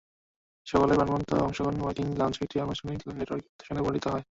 [0.67, 4.19] সকলের প্রাণবন্ত অংশগ্রহণে ওয়ার্কিং লাঞ্চও একটি অনানুষ্ঠানিক নেটওয়ার্কিং সেশনে পরিণত হয়।